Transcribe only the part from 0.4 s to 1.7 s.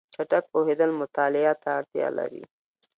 پوهېدل مطالعه ته